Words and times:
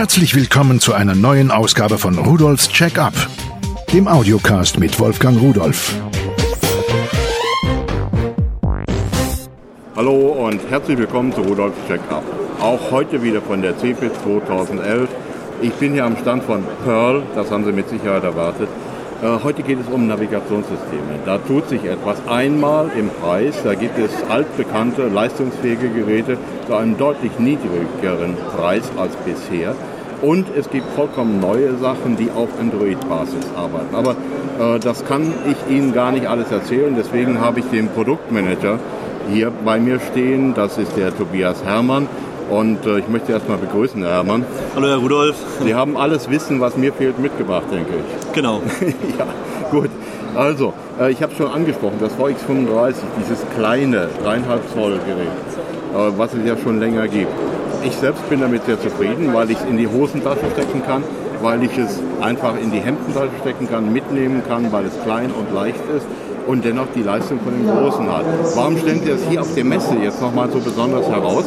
Herzlich 0.00 0.34
willkommen 0.34 0.80
zu 0.80 0.94
einer 0.94 1.14
neuen 1.14 1.50
Ausgabe 1.50 1.98
von 1.98 2.16
Rudolfs 2.16 2.70
Check-up, 2.70 3.12
dem 3.92 4.08
Audiocast 4.08 4.78
mit 4.78 4.98
Wolfgang 4.98 5.38
Rudolf. 5.38 5.94
Hallo 9.94 10.46
und 10.46 10.58
herzlich 10.70 10.96
willkommen 10.96 11.34
zu 11.34 11.42
Rudolfs 11.42 11.76
Check-up. 11.86 12.22
Auch 12.62 12.90
heute 12.90 13.22
wieder 13.22 13.42
von 13.42 13.60
der 13.60 13.76
CeBIT 13.76 14.12
2011. 14.24 15.10
Ich 15.60 15.72
bin 15.72 15.92
hier 15.92 16.06
am 16.06 16.16
Stand 16.16 16.44
von 16.44 16.64
Pearl, 16.82 17.22
das 17.34 17.50
haben 17.50 17.66
Sie 17.66 17.72
mit 17.72 17.90
Sicherheit 17.90 18.24
erwartet. 18.24 18.70
Äh, 19.22 19.44
heute 19.44 19.62
geht 19.62 19.80
es 19.80 19.86
um 19.92 20.06
Navigationssysteme. 20.06 21.20
Da 21.26 21.36
tut 21.36 21.68
sich 21.68 21.84
etwas. 21.84 22.26
Einmal 22.26 22.90
im 22.98 23.10
Preis, 23.10 23.54
da 23.62 23.74
gibt 23.74 23.98
es 23.98 24.10
altbekannte, 24.30 25.08
leistungsfähige 25.08 25.90
Geräte 25.90 26.38
zu 26.70 26.76
einem 26.76 26.96
deutlich 26.96 27.36
niedrigeren 27.40 28.36
Preis 28.56 28.84
als 28.96 29.16
bisher. 29.16 29.74
Und 30.22 30.46
es 30.56 30.70
gibt 30.70 30.86
vollkommen 30.94 31.40
neue 31.40 31.76
Sachen, 31.78 32.16
die 32.16 32.30
auf 32.30 32.48
Android-Basis 32.60 33.46
arbeiten. 33.56 33.92
Aber 33.92 34.12
äh, 34.76 34.78
das 34.78 35.04
kann 35.04 35.32
ich 35.50 35.74
Ihnen 35.74 35.92
gar 35.92 36.12
nicht 36.12 36.28
alles 36.28 36.52
erzählen. 36.52 36.94
Deswegen 36.96 37.40
habe 37.40 37.58
ich 37.58 37.66
den 37.72 37.88
Produktmanager 37.88 38.78
hier 39.32 39.50
bei 39.64 39.80
mir 39.80 39.98
stehen. 39.98 40.54
Das 40.54 40.78
ist 40.78 40.96
der 40.96 41.16
Tobias 41.16 41.64
Hermann. 41.64 42.06
Und 42.48 42.86
äh, 42.86 43.00
ich 43.00 43.08
möchte 43.08 43.32
erstmal 43.32 43.58
begrüßen, 43.58 44.00
Herr 44.02 44.12
Hermann. 44.12 44.44
Hallo, 44.76 44.86
Herr 44.86 44.98
Rudolf. 44.98 45.36
Sie 45.64 45.74
haben 45.74 45.96
alles 45.96 46.30
Wissen, 46.30 46.60
was 46.60 46.76
mir 46.76 46.92
fehlt, 46.92 47.18
mitgebracht, 47.18 47.66
denke 47.72 47.94
ich. 47.94 48.32
Genau. 48.32 48.62
ja, 49.18 49.26
gut. 49.72 49.90
Also, 50.36 50.72
äh, 51.00 51.10
ich 51.10 51.20
habe 51.20 51.34
schon 51.34 51.50
angesprochen, 51.50 51.96
das 51.98 52.12
VX35, 52.12 52.94
dieses 53.20 53.44
kleine 53.56 54.08
3,5 54.24 54.74
Zoll 54.74 55.00
Gerät, 55.04 55.28
was 55.92 56.32
es 56.34 56.46
ja 56.46 56.56
schon 56.56 56.80
länger 56.80 57.08
gibt. 57.08 57.32
Ich 57.84 57.96
selbst 57.96 58.28
bin 58.28 58.40
damit 58.40 58.66
sehr 58.66 58.80
zufrieden, 58.80 59.32
weil 59.32 59.50
ich 59.50 59.58
es 59.58 59.64
in 59.64 59.78
die 59.78 59.88
Hosentasche 59.88 60.50
stecken 60.52 60.82
kann, 60.84 61.02
weil 61.40 61.62
ich 61.62 61.76
es 61.78 61.98
einfach 62.20 62.54
in 62.60 62.70
die 62.70 62.80
Hemdentasche 62.80 63.30
stecken 63.40 63.68
kann, 63.68 63.92
mitnehmen 63.92 64.42
kann, 64.46 64.70
weil 64.70 64.84
es 64.84 64.92
klein 65.02 65.30
und 65.30 65.54
leicht 65.54 65.80
ist 65.96 66.06
und 66.46 66.64
dennoch 66.64 66.86
die 66.94 67.02
Leistung 67.02 67.38
von 67.40 67.52
dem 67.52 67.66
Großen 67.66 68.10
hat. 68.10 68.24
Warum 68.54 68.76
stellen 68.78 69.00
Sie 69.04 69.10
das 69.10 69.20
hier 69.28 69.40
auf 69.40 69.54
der 69.54 69.64
Messe 69.64 69.94
jetzt 70.02 70.20
nochmal 70.20 70.50
so 70.50 70.58
besonders 70.58 71.06
heraus? 71.08 71.44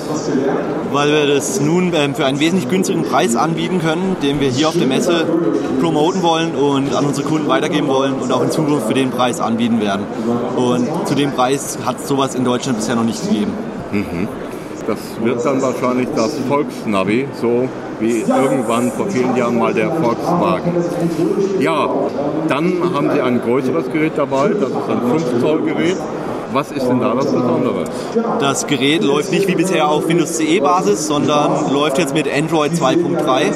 Weil 0.92 1.12
wir 1.12 1.36
das 1.36 1.60
nun 1.60 1.92
ähm, 1.94 2.16
für 2.16 2.26
einen 2.26 2.40
wesentlich 2.40 2.70
günstigeren 2.70 3.06
Preis 3.06 3.36
anbieten 3.36 3.80
können, 3.80 4.16
den 4.22 4.40
wir 4.40 4.50
hier 4.50 4.70
auf 4.70 4.78
der 4.78 4.88
Messe 4.88 5.26
promoten 5.82 6.24
wollen 6.24 6.56
und 6.56 6.96
an 6.96 7.06
unsere 7.06 7.28
Kunden 7.28 7.48
weitergeben 7.48 7.88
wollen 7.88 8.14
und 8.14 8.32
auch 8.32 8.44
in 8.44 8.52
Zukunft 8.52 8.88
für 8.88 8.94
den 8.94 9.10
Preis 9.10 9.40
anbieten 9.40 9.82
werden. 9.82 10.06
Und 10.56 10.88
zu 11.08 11.16
dem 11.16 11.32
Preis 11.32 11.78
hat 11.86 11.98
es 12.00 12.08
sowas 12.08 12.36
in 12.36 12.46
Deutschland 12.46 12.78
bisher 12.78 12.96
noch 12.96 13.04
nicht 13.04 13.22
gegeben. 13.28 13.52
Mhm. 13.94 14.28
Das 14.86 14.98
wird 15.24 15.46
dann 15.46 15.62
wahrscheinlich 15.62 16.10
das 16.14 16.32
Volksnavi, 16.50 17.28
so 17.40 17.70
wie 18.02 18.22
irgendwann 18.22 18.92
vor 18.92 19.08
vielen 19.08 19.34
Jahren 19.36 19.58
mal 19.58 19.74
der 19.74 19.92
Volkswagen. 19.92 20.74
Ja, 21.60 21.88
dann 22.50 22.74
haben 22.94 23.12
Sie 23.14 23.22
ein 23.22 23.40
größeres 23.42 23.90
Gerät 23.92 24.14
dabei, 24.18 24.50
das 24.50 24.70
ist 24.70 24.90
ein 24.90 25.02
5 25.10 25.42
Zoll 25.42 25.62
Gerät. 25.62 25.96
Was 26.52 26.72
ist 26.72 26.86
denn 26.86 27.00
da 27.00 27.16
das 27.16 27.26
Besondere? 27.26 27.86
Das 28.40 28.68
Gerät 28.68 29.04
läuft 29.04 29.32
nicht 29.32 29.48
wie 29.48 29.56
bisher 29.56 29.90
auf 29.90 30.08
Windows 30.08 30.38
CE 30.38 30.60
Basis, 30.60 31.08
sondern 31.08 31.72
läuft 31.74 31.98
jetzt 31.98 32.14
mit 32.14 32.28
Android 32.32 32.74
2.3 32.74 33.54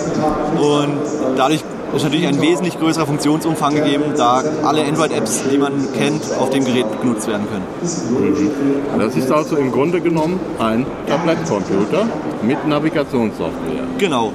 und 0.60 0.98
dadurch 1.36 1.64
ist 1.96 2.04
natürlich 2.04 2.28
ein 2.28 2.42
wesentlich 2.42 2.80
größerer 2.80 3.06
Funktionsumfang 3.06 3.76
gegeben, 3.76 4.04
da 4.18 4.44
alle 4.64 4.84
Android-Apps, 4.84 5.44
die 5.52 5.58
man 5.58 5.74
kennt, 5.98 6.24
auf 6.40 6.50
dem 6.50 6.66
Gerät 6.66 6.87
genutzt 7.08 7.28
werden 7.28 7.48
können. 7.50 7.66
Mhm. 7.82 9.00
Das 9.00 9.16
ist 9.16 9.32
also 9.32 9.56
im 9.58 9.72
Grunde 9.72 10.02
genommen 10.02 10.40
ein 10.60 10.86
Tablet-Computer 11.08 12.08
mit 12.42 12.68
Navigationssoftware. 12.68 13.84
Genau. 13.98 14.34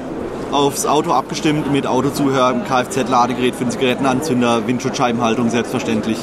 Aufs 0.51 0.85
Auto 0.87 1.13
abgestimmt 1.13 1.73
mit 1.73 1.87
Autozuhör, 1.87 2.55
Kfz-Ladegerät 2.69 3.55
für 3.55 3.65
den 3.65 3.71
Zigarettenanzünder, 3.71 4.67
Windschutzscheibenhaltung 4.67 5.49
selbstverständlich. 5.49 6.19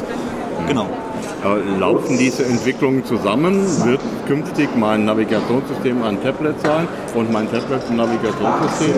Genau. 0.68 0.86
Äh, 1.44 1.80
laufen 1.80 2.18
diese 2.18 2.44
Entwicklungen 2.46 3.06
zusammen? 3.06 3.66
Wird 3.86 4.02
künftig 4.28 4.70
mein 4.76 5.06
Navigationssystem 5.06 6.04
ein 6.04 6.22
Tablet 6.22 6.60
sein 6.62 6.88
und 7.16 7.32
mein 7.32 7.50
Tablet 7.50 7.82
ein 7.90 7.96
Navigationssystem? 7.96 8.96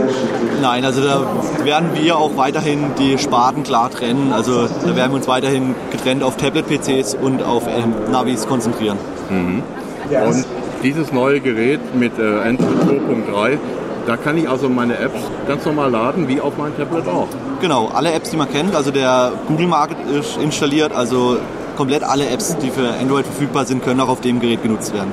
Nein, 0.62 0.84
also 0.84 1.02
da 1.02 1.22
werden 1.64 1.90
wir 1.94 2.18
auch 2.18 2.36
weiterhin 2.38 2.86
die 2.98 3.20
Sparten 3.20 3.64
klar 3.64 3.92
trennen. 3.92 4.34
Also 4.34 4.68
da 4.68 4.96
werden 4.96 5.12
wir 5.12 5.18
uns 5.18 5.28
weiterhin 5.28 5.76
getrennt 5.92 6.24
auf 6.24 6.38
Tablet-PCs 6.38 7.16
und 7.16 7.44
auf 7.44 7.64
Navis 8.12 8.48
konzentrieren. 8.48 8.98
Mhm. 9.30 9.62
Und 10.10 10.46
dieses 10.84 11.12
neue 11.12 11.42
Gerät 11.42 11.96
mit 11.96 12.18
äh, 12.18 12.40
Android 12.42 12.82
2.3 12.88 13.60
da 14.08 14.18
kann 14.18 14.38
ich 14.38 14.50
also 14.50 14.68
meine 14.68 14.98
Apps 14.98 15.20
ganz 15.48 15.66
normal 15.66 15.92
laden, 15.92 16.28
wie 16.28 16.42
auf 16.42 16.58
meinem 16.58 16.76
Tablet 16.76 17.08
auch. 17.08 17.28
Genau, 17.62 17.90
alle 17.94 18.12
Apps, 18.12 18.32
die 18.32 18.38
man 18.38 18.50
kennt. 18.50 18.76
Also 18.76 18.92
der 18.92 19.32
Google 19.48 19.68
Market 19.68 19.98
ist 20.10 20.38
installiert, 20.38 20.92
also 20.92 21.38
komplett 21.76 22.04
alle 22.04 22.30
Apps, 22.30 22.58
die 22.58 22.70
für 22.70 22.94
Android 22.94 23.26
verfügbar 23.26 23.66
sind, 23.66 23.84
können 23.84 24.00
auch 24.00 24.10
auf 24.10 24.22
dem 24.22 24.40
Gerät 24.40 24.64
genutzt 24.64 24.94
werden. 24.94 25.12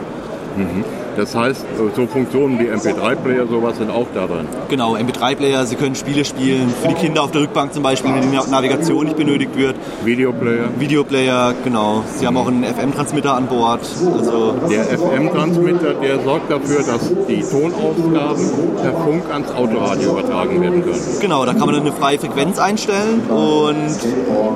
Mhm. 0.57 0.85
Das 1.19 1.35
heißt, 1.35 1.67
so 1.97 2.07
Funktionen 2.07 2.61
wie 2.61 2.69
MP3-Player, 2.69 3.49
sowas 3.49 3.77
sind 3.77 3.91
auch 3.91 4.07
da 4.15 4.29
drin. 4.29 4.47
Genau, 4.69 4.95
MP3-Player, 4.95 5.67
Sie 5.67 5.75
können 5.75 5.97
Spiele 5.97 6.25
spielen, 6.25 6.73
für 6.81 6.87
die 6.87 6.95
Kinder 6.95 7.25
auf 7.25 7.33
der 7.33 7.41
Rückbank 7.41 7.75
zum 7.75 7.83
Beispiel, 7.83 8.15
wenn 8.15 8.31
die 8.31 8.51
Navigation 8.51 9.05
nicht 9.05 9.17
benötigt 9.17 9.57
wird. 9.57 9.75
Videoplayer. 10.05 10.69
Videoplayer, 10.79 11.55
genau. 11.65 12.05
Sie 12.15 12.25
haben 12.25 12.37
auch 12.37 12.47
einen 12.47 12.63
FM-Transmitter 12.63 13.35
an 13.35 13.49
Bord. 13.49 13.81
Also 13.81 14.55
der 14.71 14.85
FM-Transmitter, 14.85 15.95
der 15.95 16.21
sorgt 16.21 16.53
dafür, 16.53 16.85
dass 16.85 17.13
die 17.29 17.41
Tonausgaben 17.41 18.51
per 18.81 18.93
Funk 18.93 19.25
ans 19.33 19.51
Autoradio 19.51 20.13
übertragen 20.13 20.61
werden 20.61 20.85
können. 20.85 21.01
Genau, 21.21 21.45
da 21.45 21.53
kann 21.53 21.67
man 21.67 21.75
dann 21.75 21.81
eine 21.81 21.93
freie 21.93 22.21
Frequenz 22.21 22.61
einstellen 22.61 23.23
und 23.29 23.99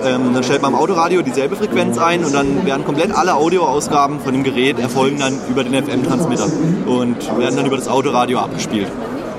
ähm, 0.07 0.33
dann 0.33 0.45
stellt 0.45 0.63
man 0.63 0.75
am 0.75 0.81
Autoradio 0.81 1.23
dieselbe 1.23 1.57
Frequenz 1.57 1.99
ein 1.99 2.25
und 2.25 2.33
dann 2.33 2.65
werden 2.65 2.85
komplett 2.85 3.13
alle 3.13 3.35
Audioausgaben 3.35 4.21
von 4.21 4.33
dem 4.33 4.45
Gerät 4.45 4.79
erfolgen 4.79 5.19
dann 5.19 5.35
über 5.51 5.65
den 5.65 5.75
FM-Transmitter 5.75 6.52
und 6.87 7.39
werden 7.39 7.57
dann 7.57 7.67
über 7.67 7.77
das 7.77 7.89
Autoradio 7.89 8.39
abgespielt. 8.39 8.89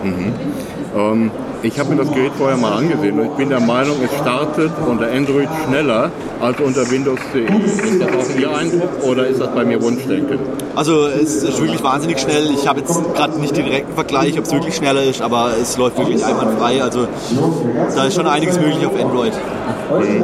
Mhm. 0.03 0.33
Ähm, 0.95 1.31
ich 1.63 1.79
habe 1.79 1.95
mir 1.95 2.03
das 2.03 2.13
Gerät 2.13 2.33
vorher 2.37 2.57
mal 2.57 2.73
angesehen 2.73 3.17
und 3.17 3.25
ich 3.25 3.31
bin 3.31 3.47
der 3.47 3.61
Meinung, 3.61 3.95
es 4.03 4.11
startet 4.19 4.71
unter 4.85 5.09
Android 5.09 5.47
schneller 5.65 6.11
als 6.41 6.59
unter 6.59 6.91
Windows 6.91 7.19
10. 7.31 7.47
Ist 7.61 8.01
das 8.01 8.09
auch 8.09 8.39
Ihr 8.39 8.53
Eindruck 8.53 9.03
oder 9.03 9.27
ist 9.27 9.39
das 9.39 9.47
bei 9.55 9.63
mir 9.63 9.81
Wunschdenken? 9.81 10.39
Also 10.75 11.07
es 11.07 11.41
ist 11.41 11.61
wirklich 11.61 11.81
wahnsinnig 11.81 12.19
schnell. 12.19 12.51
Ich 12.53 12.67
habe 12.67 12.81
jetzt 12.81 13.01
gerade 13.15 13.39
nicht 13.39 13.55
den 13.55 13.65
direkten 13.65 13.93
Vergleich, 13.93 14.37
ob 14.37 14.43
es 14.43 14.51
wirklich 14.51 14.75
schneller 14.75 15.03
ist, 15.03 15.21
aber 15.21 15.51
es 15.59 15.77
läuft 15.77 15.97
wirklich 15.97 16.23
einwandfrei. 16.25 16.83
Also 16.83 17.07
da 17.95 18.05
ist 18.05 18.15
schon 18.15 18.27
einiges 18.27 18.59
möglich 18.59 18.85
auf 18.85 18.99
Android. 19.01 19.33
Mhm. 19.33 20.23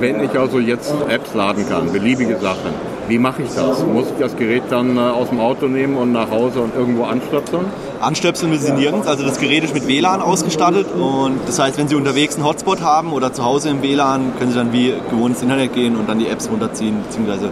Wenn 0.00 0.24
ich 0.24 0.36
also 0.38 0.58
jetzt 0.58 0.94
Apps 1.10 1.34
laden 1.34 1.68
kann, 1.68 1.92
beliebige 1.92 2.38
Sachen, 2.38 2.72
wie 3.12 3.18
mache 3.18 3.42
ich 3.42 3.50
das? 3.50 3.84
Muss 3.84 4.06
ich 4.06 4.18
das 4.18 4.36
Gerät 4.36 4.62
dann 4.70 4.96
äh, 4.96 5.00
aus 5.00 5.28
dem 5.28 5.38
Auto 5.38 5.66
nehmen 5.66 5.98
und 5.98 6.12
nach 6.12 6.30
Hause 6.30 6.60
und 6.60 6.74
irgendwo 6.74 7.04
anstöpseln? 7.04 7.66
Anstöpseln 8.00 8.50
müssen 8.50 8.64
Sie 8.64 8.72
nirgends. 8.72 9.06
Also 9.06 9.22
das 9.22 9.38
Gerät 9.38 9.62
ist 9.64 9.74
mit 9.74 9.86
WLAN 9.86 10.22
ausgestattet 10.22 10.86
und 10.94 11.40
das 11.46 11.58
heißt, 11.58 11.76
wenn 11.76 11.88
Sie 11.88 11.94
unterwegs 11.94 12.36
einen 12.36 12.46
Hotspot 12.46 12.80
haben 12.80 13.12
oder 13.12 13.34
zu 13.34 13.44
Hause 13.44 13.68
im 13.68 13.82
WLAN, 13.82 14.32
können 14.38 14.50
Sie 14.50 14.56
dann 14.56 14.72
wie 14.72 14.94
gewohnt 15.10 15.34
ins 15.34 15.42
Internet 15.42 15.74
gehen 15.74 15.96
und 15.96 16.08
dann 16.08 16.20
die 16.20 16.26
Apps 16.26 16.48
runterziehen, 16.50 17.02
beziehungsweise 17.02 17.50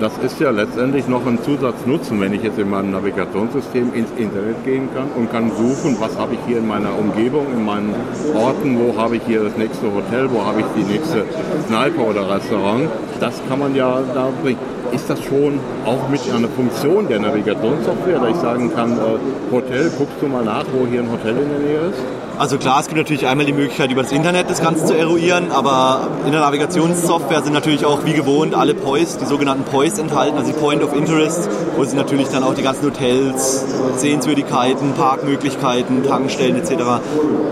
das 0.00 0.18
ist 0.18 0.40
ja 0.40 0.50
letztendlich 0.50 1.06
noch 1.08 1.26
ein 1.26 1.38
Zusatznutzen, 1.42 2.20
wenn 2.20 2.32
ich 2.32 2.42
jetzt 2.42 2.58
in 2.58 2.70
meinem 2.70 2.90
Navigationssystem 2.90 3.94
ins 3.94 4.10
Internet 4.16 4.64
gehen 4.64 4.88
kann 4.94 5.08
und 5.16 5.30
kann 5.30 5.50
suchen, 5.50 5.96
was 6.00 6.16
habe 6.18 6.34
ich 6.34 6.40
hier 6.46 6.58
in 6.58 6.66
meiner 6.66 6.98
Umgebung, 6.98 7.46
in 7.52 7.64
meinen 7.64 7.94
Orten, 8.34 8.78
wo 8.78 8.96
habe 9.00 9.16
ich 9.16 9.22
hier 9.26 9.44
das 9.44 9.56
nächste 9.56 9.92
Hotel, 9.92 10.28
wo 10.30 10.44
habe 10.44 10.60
ich 10.60 10.66
die 10.76 10.92
nächste 10.92 11.24
Kneipe 11.68 12.00
oder 12.00 12.28
Restaurant. 12.28 12.88
Das 13.20 13.40
kann 13.48 13.60
man 13.60 13.74
ja 13.74 14.00
da 14.14 14.30
bringen. 14.42 14.58
Ist 14.90 15.08
das 15.08 15.22
schon 15.22 15.60
auch 15.86 16.08
mit 16.08 16.20
einer 16.34 16.48
Funktion 16.48 17.08
der 17.08 17.20
Navigationssoftware, 17.20 18.18
dass 18.18 18.30
ich 18.30 18.36
sagen 18.36 18.74
kann, 18.74 18.92
äh, 18.92 19.52
Hotel, 19.52 19.90
guckst 19.96 20.16
du 20.20 20.26
mal 20.26 20.44
nach, 20.44 20.64
wo 20.72 20.86
hier 20.86 21.00
ein 21.00 21.10
Hotel 21.10 21.36
in 21.38 21.48
der 21.48 21.58
Nähe 21.58 21.88
ist? 21.90 22.21
Also 22.38 22.58
klar, 22.58 22.80
es 22.80 22.86
gibt 22.86 22.98
natürlich 22.98 23.26
einmal 23.26 23.46
die 23.46 23.52
Möglichkeit, 23.52 23.90
über 23.90 24.02
das 24.02 24.10
Internet 24.10 24.48
das 24.48 24.60
Ganze 24.60 24.86
zu 24.86 24.96
eruieren, 24.96 25.52
aber 25.52 26.08
in 26.24 26.32
der 26.32 26.40
Navigationssoftware 26.40 27.42
sind 27.42 27.52
natürlich 27.52 27.84
auch 27.84 28.04
wie 28.04 28.14
gewohnt 28.14 28.54
alle 28.54 28.74
POIs, 28.74 29.18
die 29.18 29.26
sogenannten 29.26 29.64
POIs 29.64 29.98
enthalten, 29.98 30.38
also 30.38 30.50
die 30.50 30.58
Point 30.58 30.82
of 30.82 30.94
Interest, 30.94 31.48
wo 31.76 31.84
sie 31.84 31.94
natürlich 31.94 32.28
dann 32.28 32.42
auch 32.42 32.54
die 32.54 32.62
ganzen 32.62 32.86
Hotels, 32.86 33.64
Sehenswürdigkeiten, 33.96 34.94
Parkmöglichkeiten, 34.94 36.04
Tankstellen 36.04 36.56
etc. 36.56 36.72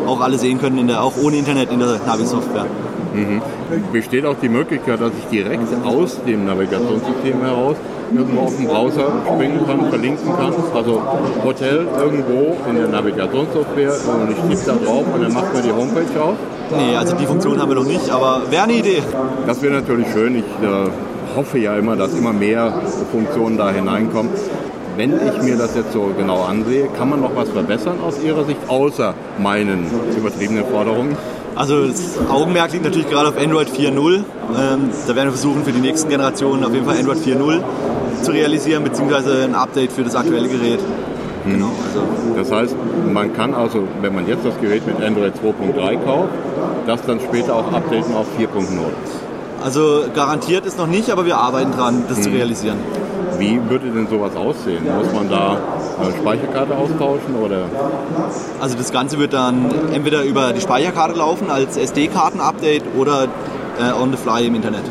auch 0.07 0.21
alle 0.21 0.39
sehen 0.39 0.61
können, 0.61 0.89
der, 0.89 1.03
auch 1.03 1.17
ohne 1.23 1.37
Internet 1.37 1.71
in 1.71 1.79
der 1.79 2.01
Navi-Software. 2.07 2.67
Mhm. 3.15 3.43
Besteht 3.93 4.25
auch 4.25 4.37
die 4.41 4.49
Möglichkeit, 4.49 5.01
dass 5.01 5.13
ich 5.19 5.27
direkt 5.27 5.67
aus 5.85 6.19
dem 6.25 6.47
Navigationssystem 6.47 7.41
heraus 7.43 7.77
irgendwo 8.13 8.41
auf 8.43 8.57
den 8.57 8.67
Browser 8.67 9.13
springen 9.27 9.61
kann, 9.67 9.89
verlinken 9.89 10.33
kann. 10.37 10.53
Also 10.75 11.03
Hotel 11.45 11.87
irgendwo 11.99 12.57
in 12.69 12.77
der 12.77 12.89
Navigationssoftware 12.89 13.93
und 13.93 14.31
ich 14.31 14.59
tippe 14.59 14.79
da 14.79 14.85
drauf 14.85 15.05
und 15.15 15.23
dann 15.23 15.33
macht 15.33 15.55
mir 15.55 15.63
die 15.63 15.73
Homepage 15.73 16.21
auf. 16.23 16.35
Nee, 16.77 16.97
also 16.97 17.17
die 17.17 17.27
Funktion 17.27 17.61
haben 17.61 17.69
wir 17.69 17.77
noch 17.77 17.87
nicht, 17.87 18.11
aber 18.11 18.43
wäre 18.51 18.65
eine 18.65 18.75
Idee. 18.75 19.03
Das 19.47 19.61
wäre 19.63 19.75
natürlich 19.75 20.07
schön. 20.13 20.37
Ich 20.37 20.45
äh, 20.45 21.37
hoffe 21.37 21.59
ja 21.59 21.77
immer, 21.77 21.97
dass 21.97 22.15
immer 22.15 22.33
mehr 22.33 22.73
Funktionen 23.11 23.57
da 23.57 23.71
hineinkommen. 23.71 24.31
wenn 24.97 25.15
ich 25.15 25.43
mir 25.43 25.57
das 25.57 25.75
jetzt 25.77 25.93
so 25.93 26.11
genau 26.17 26.43
ansehe, 26.43 26.89
kann 26.97 27.09
man 27.09 27.21
noch 27.21 27.35
was 27.35 27.49
verbessern 27.49 27.99
aus 28.07 28.23
Ihrer 28.23 28.45
Sicht, 28.45 28.61
außer 28.69 29.15
meinen 29.39 29.87
übertriebenen 30.17 30.65
Forderungen? 30.67 31.17
Also 31.55 31.89
das 31.89 32.19
Augenmerk 32.31 32.73
liegt 32.73 32.85
natürlich 32.85 33.09
gerade 33.09 33.29
auf 33.29 33.37
Android 33.37 33.69
4.0. 33.69 34.15
Ähm, 34.15 34.25
da 35.07 35.17
werden 35.17 35.29
wir 35.29 35.33
versuchen, 35.33 35.65
für 35.65 35.73
die 35.73 35.81
nächsten 35.81 36.09
Generationen 36.09 36.65
auf 36.65 36.73
jeden 36.73 36.87
Fall 36.87 36.99
Android 36.99 37.19
4.0 37.19 37.61
zu 38.23 38.33
realisieren, 38.33 38.85
beziehungsweise 38.85 39.45
ein 39.45 39.55
Update 39.55 39.93
für 39.93 40.03
das 40.03 40.15
aktuelle 40.15 40.49
Gerät. 40.49 40.81
Hm. 41.45 41.53
Genau, 41.53 41.71
also. 41.87 42.03
Das 42.37 42.53
heißt, 42.53 42.77
man 43.13 43.33
kann 43.35 43.55
also, 43.55 43.85
wenn 44.01 44.15
man 44.15 44.27
jetzt 44.27 44.45
das 44.45 44.59
Gerät 44.61 44.87
mit 44.87 45.03
Android 45.03 45.35
2.3 45.35 46.05
kauft, 46.05 46.29
das 46.87 47.03
dann 47.03 47.21
später 47.21 47.55
auch 47.55 47.73
updaten 47.73 48.15
auf 48.15 48.27
4.0. 48.39 48.47
Also 49.63 50.05
garantiert 50.15 50.65
ist 50.67 50.79
noch 50.79 50.87
nicht, 50.87 51.11
aber 51.11 51.27
wir 51.27 51.37
arbeiten 51.37 51.73
dran, 51.73 52.05
das 52.09 52.19
hm. 52.19 52.25
zu 52.25 52.31
realisieren. 52.31 52.79
Wie 53.41 53.59
würde 53.71 53.87
denn 53.91 54.07
sowas 54.07 54.37
aussehen? 54.37 54.85
Muss 54.85 55.13
man 55.15 55.31
da 55.31 55.57
eine 56.01 56.13
Speicherkarte 56.13 56.77
austauschen 56.77 57.35
oder? 57.43 57.65
Also 58.61 58.77
das 58.77 58.93
Ganze 58.93 59.19
wird 59.19 59.33
dann 59.33 59.71
entweder 59.93 60.23
über 60.25 60.53
die 60.53 60.61
Speicherkarte 60.61 61.17
laufen 61.17 61.51
als 61.51 61.77
SD-Karten-Update 61.77 62.83
oder 62.99 63.29
äh, 63.79 63.93
on 64.01 64.11
the 64.11 64.19
fly 64.19 64.47
im 64.47 64.55
Internet. 64.55 64.83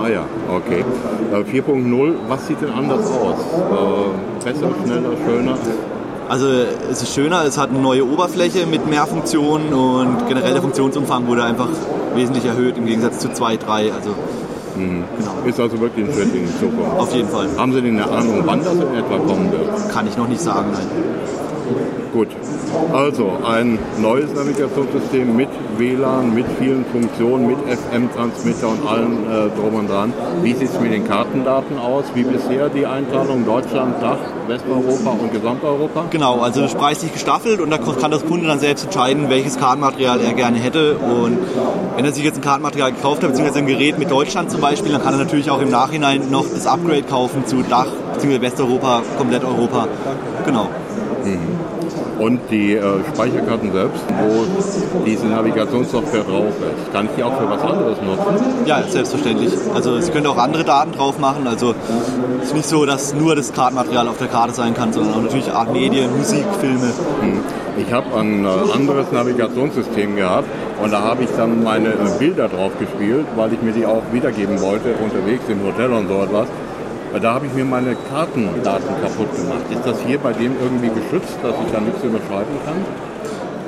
Ah 0.00 0.08
ja, 0.08 0.24
okay. 0.48 0.84
Äh, 1.32 1.58
4.0, 1.58 2.14
was 2.28 2.46
sieht 2.46 2.62
denn 2.62 2.70
anders 2.70 3.10
aus? 3.10 3.36
Äh, 3.40 4.44
besser, 4.44 4.70
schneller, 4.84 5.10
schöner? 5.26 5.54
Also 6.28 6.46
es 6.90 7.02
ist 7.02 7.14
schöner, 7.14 7.44
es 7.44 7.58
hat 7.58 7.70
eine 7.70 7.80
neue 7.80 8.06
Oberfläche 8.06 8.66
mit 8.66 8.88
mehr 8.88 9.06
Funktionen 9.06 9.74
und 9.74 10.26
generell 10.28 10.52
der 10.52 10.62
Funktionsumfang 10.62 11.26
wurde 11.26 11.44
einfach 11.44 11.68
wesentlich 12.14 12.46
erhöht 12.46 12.78
im 12.78 12.86
Gegensatz 12.86 13.18
zu 13.18 13.28
2.3. 13.28 13.92
Also 13.92 14.14
Mhm. 14.76 15.04
Genau. 15.18 15.32
Ist 15.46 15.60
also 15.60 15.80
wirklich 15.80 16.06
ein 16.06 16.12
Schritt 16.12 16.34
in 16.34 16.46
die 16.46 16.58
Zukunft. 16.58 16.98
Auf 16.98 17.14
jeden 17.14 17.28
Fall. 17.28 17.48
Haben 17.56 17.72
Sie 17.72 17.82
denn 17.82 17.98
eine 17.98 18.10
Ahnung, 18.10 18.42
wann 18.44 18.64
das 18.64 18.74
in 18.74 18.94
etwa 18.94 19.18
kommen 19.18 19.50
wird? 19.52 19.90
Kann 19.90 20.06
ich 20.06 20.16
noch 20.16 20.28
nicht 20.28 20.40
sagen, 20.40 20.70
nein. 20.72 20.86
Gut, 22.12 22.28
also 22.92 23.32
ein 23.44 23.78
neues 23.98 24.32
Navigationssystem 24.34 25.34
mit 25.34 25.48
WLAN, 25.78 26.34
mit 26.34 26.46
vielen 26.58 26.84
Funktionen, 26.86 27.46
mit 27.46 27.56
FM-Transmitter 27.58 28.68
und 28.68 28.86
allem 28.86 29.24
äh, 29.24 29.50
drum 29.58 29.74
und 29.74 29.88
dran. 29.88 30.12
Wie 30.42 30.52
sieht 30.52 30.68
es 30.68 30.78
mit 30.78 30.92
den 30.92 31.06
Kartendaten 31.06 31.78
aus? 31.78 32.04
Wie 32.14 32.22
bisher 32.22 32.68
die 32.68 32.86
Einteilung 32.86 33.44
Deutschland, 33.44 34.00
Dach, 34.02 34.18
Westeuropa 34.46 35.10
und 35.10 35.32
Gesamteuropa? 35.32 36.04
Genau, 36.10 36.40
also 36.40 36.66
preislich 36.76 37.12
gestaffelt 37.12 37.60
und 37.60 37.70
da 37.70 37.78
kann 37.78 38.10
das 38.10 38.24
Kunde 38.24 38.46
dann 38.46 38.60
selbst 38.60 38.84
entscheiden, 38.84 39.30
welches 39.30 39.58
Kartenmaterial 39.58 40.20
er 40.20 40.34
gerne 40.34 40.58
hätte. 40.58 40.96
Und 40.98 41.38
wenn 41.96 42.04
er 42.04 42.12
sich 42.12 42.24
jetzt 42.24 42.36
ein 42.36 42.42
Kartenmaterial 42.42 42.92
gekauft 42.92 43.22
hat, 43.22 43.30
beziehungsweise 43.30 43.60
ein 43.60 43.66
Gerät 43.66 43.98
mit 43.98 44.10
Deutschland 44.10 44.50
zum 44.50 44.60
Beispiel, 44.60 44.92
dann 44.92 45.02
kann 45.02 45.14
er 45.14 45.18
natürlich 45.18 45.50
auch 45.50 45.60
im 45.60 45.70
Nachhinein 45.70 46.30
noch 46.30 46.44
das 46.44 46.66
Upgrade 46.66 47.02
kaufen 47.02 47.46
zu 47.46 47.62
Dach, 47.62 47.88
beziehungsweise 48.12 48.42
Westeuropa, 48.42 49.02
komplett 49.18 49.44
Europa. 49.44 49.88
Genau. 50.44 50.68
Und 52.18 52.40
die 52.50 52.74
äh, 52.74 52.82
Speicherkarten 53.12 53.72
selbst, 53.72 54.04
wo 54.08 55.02
diese 55.04 55.26
Navigationssoftware 55.26 56.22
drauf 56.22 56.46
ist. 56.48 56.92
Kann 56.92 57.06
ich 57.06 57.10
die 57.16 57.22
auch 57.24 57.36
für 57.38 57.48
was 57.48 57.60
anderes 57.62 57.98
nutzen? 58.00 58.44
Ja, 58.66 58.82
selbstverständlich. 58.82 59.52
Also 59.74 60.00
Sie 60.00 60.12
können 60.12 60.26
auch 60.28 60.38
andere 60.38 60.64
Daten 60.64 60.92
drauf 60.92 61.18
machen. 61.18 61.46
Also 61.46 61.74
es 62.40 62.48
ist 62.48 62.54
nicht 62.54 62.68
so, 62.68 62.86
dass 62.86 63.14
nur 63.14 63.34
das 63.34 63.52
Kartenmaterial 63.52 64.06
auf 64.06 64.18
der 64.18 64.28
Karte 64.28 64.54
sein 64.54 64.74
kann, 64.74 64.92
sondern 64.92 65.14
auch 65.14 65.22
natürlich 65.22 65.50
Art 65.50 65.72
Medien, 65.72 66.16
Musik, 66.16 66.44
Filme. 66.60 66.92
Hm. 67.20 67.40
Ich 67.76 67.92
habe 67.92 68.06
ein 68.16 68.44
äh, 68.44 68.48
anderes 68.72 69.10
Navigationssystem 69.10 70.14
gehabt 70.14 70.48
und 70.80 70.92
da 70.92 71.02
habe 71.02 71.24
ich 71.24 71.30
dann 71.36 71.64
meine 71.64 71.88
äh, 71.88 72.18
Bilder 72.20 72.48
drauf 72.48 72.70
gespielt, 72.78 73.26
weil 73.34 73.52
ich 73.52 73.62
mir 73.62 73.72
die 73.72 73.84
auch 73.84 74.02
wiedergeben 74.12 74.60
wollte 74.60 74.94
unterwegs 75.02 75.42
im 75.48 75.64
Hotel 75.64 75.92
und 75.92 76.06
so 76.06 76.22
etwas. 76.22 76.46
Weil 77.14 77.20
da 77.20 77.34
habe 77.34 77.46
ich 77.46 77.52
mir 77.52 77.64
meine 77.64 77.94
Kartendaten 78.10 78.88
kaputt 79.00 79.32
gemacht. 79.36 79.62
Ist 79.70 79.86
das 79.86 80.00
hier 80.04 80.18
bei 80.18 80.32
dem 80.32 80.56
irgendwie 80.60 80.88
geschützt, 80.88 81.38
dass 81.44 81.54
ich 81.64 81.72
da 81.72 81.78
nichts 81.78 82.02
überschreiben 82.02 82.56
kann? 82.66 82.74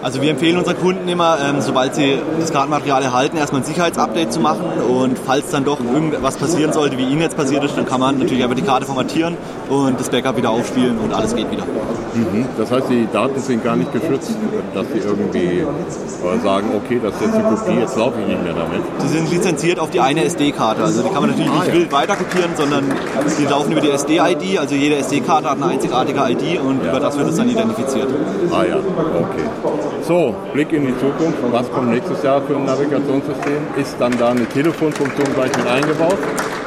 Also 0.03 0.21
wir 0.21 0.31
empfehlen 0.33 0.59
unseren 0.59 0.77
Kunden 0.77 1.09
immer, 1.09 1.39
ähm, 1.41 1.61
sobald 1.61 1.95
sie 1.95 2.19
das 2.41 2.53
Kartenmaterial 2.53 3.05
erhalten, 3.05 3.37
erstmal 3.37 3.61
ein 3.61 3.65
Sicherheitsupdate 3.65 4.33
zu 4.33 4.41
machen 4.41 4.65
und 4.89 5.17
falls 5.17 5.53
dann 5.53 5.65
doch 5.65 5.79
irgendwas 5.79 6.37
passieren 6.39 6.73
sollte, 6.73 6.99
wie 6.99 7.05
Ihnen 7.05 7.21
jetzt 7.21 7.37
passiert 7.37 7.63
ist, 7.63 7.77
dann 7.77 7.87
kann 7.87 8.01
man 8.01 8.19
natürlich 8.19 8.43
einfach 8.43 8.57
die 8.57 8.63
Karte 8.63 8.85
formatieren 8.85 9.37
und 9.69 10.01
das 10.01 10.11
Backup 10.11 10.37
wieder 10.37 10.51
aufspielen 10.51 10.99
und 10.99 11.15
alles 11.15 11.37
geht 11.37 11.49
wieder. 11.49 11.63
Mhm. 12.17 12.47
Das 12.57 12.71
heißt, 12.71 12.89
die 12.89 13.07
Daten 13.13 13.39
sind 13.41 13.63
gar 13.63 13.77
nicht 13.77 13.93
geschützt, 13.93 14.33
dass 14.75 14.87
sie 14.93 14.99
irgendwie 14.99 15.61
äh, 15.61 16.39
sagen, 16.43 16.69
okay, 16.75 17.01
das 17.03 17.15
ist 17.15 17.23
jetzt 17.23 17.37
die 17.37 17.43
Kopie, 17.43 17.81
jetzt 17.81 17.97
laufe 17.97 18.21
ich 18.21 18.27
nicht 18.27 18.43
mehr 18.43 18.55
damit. 18.55 18.81
Die 19.03 19.09
sind 19.09 19.31
lizenziert 19.31 19.79
auf 19.79 19.91
die 19.91 20.01
eine 20.01 20.25
SD-Karte, 20.25 20.83
also 20.83 21.03
die 21.03 21.09
kann 21.11 21.23
man 21.23 21.31
natürlich 21.31 21.51
ah, 21.51 21.59
nicht 21.59 21.69
ja. 21.69 21.75
wild 21.75 21.93
weiter 21.93 22.17
kopieren, 22.17 22.51
sondern 22.57 22.85
die 23.39 23.45
laufen 23.45 23.73
über 23.73 23.81
die 23.81 23.91
SD-ID, 23.91 24.59
also 24.59 24.75
jede 24.75 24.97
SD-Karte 24.97 25.51
hat 25.51 25.57
eine 25.57 25.73
einzigartige 25.73 26.19
ID 26.19 26.61
und 26.61 26.83
ja. 26.83 26.91
über 26.91 27.01
das 27.01 27.17
wird 27.19 27.29
es 27.29 27.37
dann 27.37 27.49
identifiziert. 27.49 28.09
Ah 28.53 28.65
ja, 28.65 28.77
okay. 28.77 29.45
So, 30.03 30.35
Blick 30.53 30.73
in 30.73 30.87
die 30.87 30.95
Zukunft. 30.99 31.39
Was 31.51 31.71
kommt 31.71 31.91
nächstes 31.91 32.23
Jahr 32.23 32.41
für 32.43 32.57
ein 32.57 32.65
Navigationssystem? 32.65 33.59
Ist 33.77 33.97
dann 33.99 34.17
da 34.19 34.31
eine 34.31 34.47
Telefonfunktion 34.47 35.27
gleich 35.35 35.57
mit 35.57 35.67
eingebaut? 35.67 36.19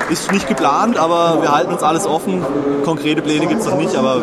Ist 0.10 0.32
nicht 0.32 0.48
geplant, 0.48 0.98
aber 0.98 1.42
wir 1.42 1.54
halten 1.54 1.72
uns 1.72 1.84
alles 1.84 2.08
offen. 2.08 2.44
Konkrete 2.84 3.22
Pläne 3.22 3.46
gibt 3.46 3.62
es 3.62 3.68
noch 3.68 3.78
nicht, 3.78 3.96
aber 3.96 4.22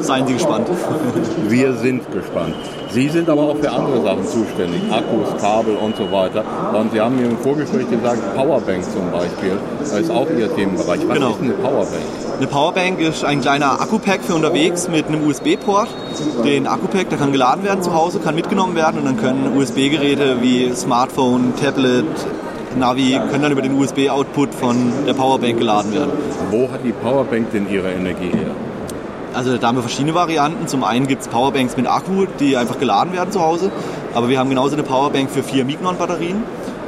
seien 0.00 0.26
Sie 0.26 0.34
gespannt. 0.34 0.68
Wir 1.48 1.74
sind 1.74 2.10
gespannt. 2.10 2.54
Sie 2.90 3.08
sind 3.08 3.28
aber 3.28 3.42
auch 3.42 3.56
für 3.56 3.70
andere 3.70 4.02
Sachen 4.02 4.26
zuständig, 4.26 4.82
Akkus, 4.90 5.40
Kabel 5.40 5.76
und 5.76 5.96
so 5.96 6.10
weiter. 6.10 6.44
Und 6.72 6.92
Sie 6.92 7.00
haben 7.00 7.16
mir 7.16 7.26
im 7.26 7.38
Vorgespräch 7.38 7.88
gesagt, 7.88 8.36
Powerbank 8.36 8.84
zum 8.84 9.10
Beispiel, 9.12 9.58
das 9.80 9.92
ist 9.92 10.10
auch 10.10 10.26
Ihr 10.30 10.52
Themenbereich. 10.54 11.00
Was 11.06 11.14
genau. 11.14 11.30
ist 11.30 11.40
eine 11.42 11.52
Powerbank? 11.52 12.02
Eine 12.38 12.46
Powerbank 12.46 13.00
ist 13.00 13.24
ein 13.24 13.40
kleiner 13.40 13.80
Akku-Pack 13.80 14.22
für 14.22 14.34
unterwegs 14.34 14.88
mit 14.88 15.06
einem 15.06 15.26
USB-Port. 15.26 15.88
Den 16.44 16.66
Akku-Pack, 16.66 17.10
der 17.10 17.18
kann 17.18 17.30
geladen 17.30 17.62
werden 17.64 17.82
zu 17.82 17.94
Hause, 17.94 18.18
kann 18.18 18.34
mitgenommen 18.34 18.74
werden 18.74 18.98
und 19.00 19.06
dann 19.06 19.16
können 19.16 19.56
USB-Geräte 19.56 20.38
wie 20.40 20.72
Smartphone, 20.74 21.52
Tablet, 21.60 22.04
Navi 22.76 23.18
können 23.30 23.42
dann 23.42 23.52
über 23.52 23.62
den 23.62 23.78
USB-Output 23.78 24.54
von 24.54 24.76
der 25.06 25.14
Powerbank 25.14 25.58
geladen 25.58 25.92
werden. 25.92 26.12
Wo 26.50 26.70
hat 26.70 26.84
die 26.84 26.92
Powerbank 26.92 27.52
denn 27.52 27.68
ihre 27.70 27.92
Energie 27.92 28.30
her? 28.30 28.50
Also 29.32 29.56
da 29.58 29.68
haben 29.68 29.76
wir 29.76 29.82
verschiedene 29.82 30.14
Varianten. 30.14 30.68
Zum 30.68 30.84
einen 30.84 31.06
gibt 31.06 31.22
es 31.22 31.28
Powerbanks 31.28 31.76
mit 31.76 31.86
Akku, 31.86 32.26
die 32.38 32.56
einfach 32.56 32.78
geladen 32.78 33.12
werden 33.12 33.32
zu 33.32 33.40
Hause. 33.40 33.70
Aber 34.14 34.28
wir 34.28 34.38
haben 34.38 34.48
genauso 34.48 34.74
eine 34.74 34.84
Powerbank 34.84 35.30
für 35.30 35.42
vier 35.42 35.64
Mignon-Batterien. 35.64 36.42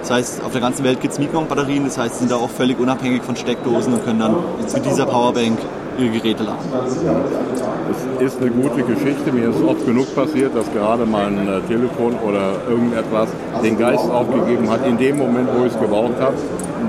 Das 0.06 0.18
heißt, 0.18 0.44
auf 0.44 0.52
der 0.52 0.60
ganzen 0.60 0.84
Welt 0.84 1.00
gibt 1.00 1.14
es 1.14 1.18
Mignon-Batterien, 1.18 1.82
das 1.82 1.98
heißt, 1.98 2.14
sie 2.14 2.18
sind 2.20 2.30
da 2.30 2.36
auch 2.36 2.48
völlig 2.48 2.78
unabhängig 2.78 3.24
von 3.24 3.34
Steckdosen 3.34 3.92
und 3.92 4.04
können 4.04 4.20
dann 4.20 4.36
mit 4.72 4.86
dieser 4.86 5.04
Powerbank 5.04 5.58
ihre 5.98 6.10
Geräte 6.10 6.44
laden. 6.44 6.60
Es 8.20 8.34
ist 8.34 8.40
eine 8.40 8.50
gute 8.52 8.84
Geschichte. 8.84 9.32
Mir 9.32 9.48
ist 9.48 9.60
oft 9.64 9.84
genug 9.84 10.14
passiert, 10.14 10.54
dass 10.54 10.72
gerade 10.72 11.06
mein 11.06 11.48
äh, 11.48 11.60
Telefon 11.62 12.14
oder 12.24 12.52
irgendetwas 12.68 13.30
den 13.64 13.76
Geist 13.76 14.08
aufgegeben 14.08 14.70
hat, 14.70 14.86
in 14.86 14.96
dem 14.96 15.18
Moment, 15.18 15.48
wo 15.58 15.64
ich 15.64 15.72
es 15.72 15.80
gebraucht 15.80 16.20
habe 16.20 16.36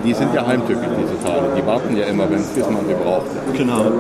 die 0.08 0.14
sind 0.14 0.34
ja 0.34 0.46
heimtückig, 0.46 0.88
diese 0.98 1.22
Teile. 1.22 1.50
Die 1.58 1.66
warten 1.66 1.96
ja 1.98 2.06
immer, 2.06 2.30
wenn 2.30 2.40
es 2.40 2.56
man 2.56 2.86
sie 2.88 2.94
braucht. 2.94 3.28
Genau. 3.54 3.92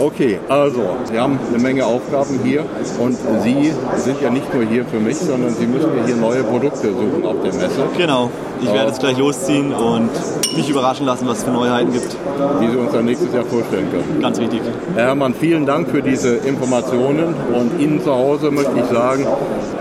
Okay, 0.00 0.38
also, 0.48 0.96
wir 1.10 1.20
haben 1.20 1.38
eine 1.46 1.62
Menge 1.62 1.84
Aufgaben 1.84 2.40
hier 2.42 2.64
und 2.98 3.18
Sie 3.42 3.70
sind 3.96 4.22
ja 4.22 4.30
nicht 4.30 4.52
nur 4.54 4.64
hier 4.64 4.86
für 4.86 4.98
mich, 4.98 5.18
sondern 5.18 5.50
Sie 5.50 5.66
müssen 5.66 5.90
ja 5.94 6.06
hier 6.06 6.16
neue 6.16 6.42
Produkte 6.42 6.88
suchen 6.90 7.22
auf 7.22 7.36
der 7.44 7.52
Messe. 7.52 7.82
Genau. 7.98 8.30
Ich 8.62 8.72
werde 8.72 8.88
jetzt 8.88 9.00
gleich 9.00 9.18
losziehen 9.18 9.74
und 9.74 10.08
mich 10.56 10.70
überraschen 10.70 11.04
lassen, 11.04 11.28
was 11.28 11.38
es 11.38 11.44
für 11.44 11.50
Neuheiten 11.50 11.92
gibt. 11.92 12.16
Die 12.62 12.70
Sie 12.70 12.76
uns 12.78 12.92
dann 12.92 13.04
nächstes 13.04 13.30
Jahr 13.34 13.44
vorstellen 13.44 13.90
können. 13.90 14.22
Ganz 14.22 14.38
richtig. 14.38 14.62
Herr 14.94 15.08
Herrmann, 15.08 15.34
vielen 15.34 15.66
Dank 15.66 15.90
für 15.90 16.00
diese 16.00 16.36
Informationen 16.36 17.34
und 17.54 17.78
Ihnen 17.78 18.02
zu 18.02 18.14
Hause 18.14 18.50
möchte 18.50 18.78
ich 18.78 18.86
sagen, 18.86 19.26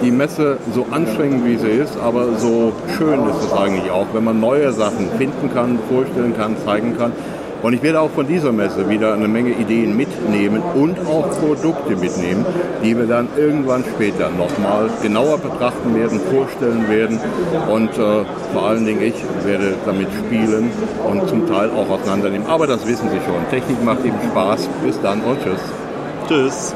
die 0.02 0.12
Messe 0.12 0.58
so 0.76 0.86
anstrengend 0.92 1.46
wie 1.46 1.56
sie 1.58 1.70
ist, 1.70 1.98
aber 1.98 2.38
so 2.38 2.74
schön 2.98 3.22
ist 3.30 3.46
es 3.46 3.54
eigentlich 3.54 3.90
auch, 3.90 4.08
wenn 4.12 4.26
man 4.26 4.42
neue 4.42 4.74
Sachen 4.74 5.10
finden 5.18 5.50
kann, 5.54 5.80
vorstellen 5.90 6.36
kann, 6.36 6.58
zeigen 6.66 6.98
kann. 6.98 7.14
Und 7.62 7.74
ich 7.74 7.84
werde 7.84 8.00
auch 8.00 8.12
von 8.12 8.28
dieser 8.28 8.52
Messe 8.52 8.90
wieder 8.90 9.14
eine 9.14 9.28
Menge 9.28 9.52
Ideen 9.52 9.96
mitnehmen 9.96 10.62
und 10.76 11.00
auch 11.06 11.30
Produkte 11.40 11.96
mitnehmen, 11.96 12.46
die 12.84 12.98
wir 12.98 13.06
dann 13.06 13.28
irgendwann 13.38 13.84
später 13.84 14.30
nochmal 14.30 14.90
genauer 15.02 15.38
betrachten 15.40 15.96
werden, 15.96 16.20
vorstellen 16.32 16.88
werden. 16.90 17.20
Und 17.70 17.92
äh, 17.98 18.26
vor 18.54 18.64
allen 18.64 18.86
Dingen 18.86 19.02
ich 19.02 19.16
werde 19.46 19.76
damit 19.86 20.08
spielen 20.14 20.72
und 21.06 21.28
zum 21.28 21.48
Teil 21.48 21.70
auch 21.72 21.90
auseinandernehmen. 21.90 22.48
Aber 22.48 22.68
das 22.68 22.88
wissen 22.88 23.10
Sie 23.10 23.20
schon. 23.26 23.50
Technik 23.50 23.84
macht 23.84 24.06
eben 24.06 24.18
Spaß. 24.32 24.70
Bis 24.84 25.00
dann 25.02 25.22
und 25.22 25.38
tschüss. 25.44 25.60
Tschüss. 26.28 26.76